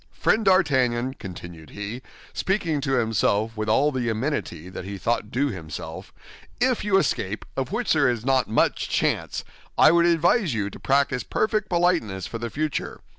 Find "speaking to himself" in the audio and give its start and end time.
2.33-3.55